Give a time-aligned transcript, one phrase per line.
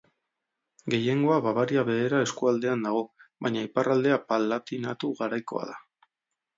[0.93, 3.05] Gehiengoa Bavaria Beherea eskualdean dago
[3.47, 5.83] baina iparraldea Palatinatu Garaikoa da.